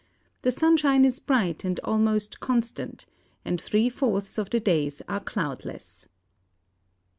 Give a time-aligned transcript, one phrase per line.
[0.41, 3.05] The sunshine is bright and almost constant,
[3.45, 6.07] and three fourths of the days are cloudless."